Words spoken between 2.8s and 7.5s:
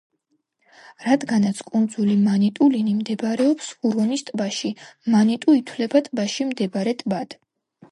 მდებარეობს ჰურონის ტბაში, მანიტუ ითვლება ტბაში მდებარე ტბად.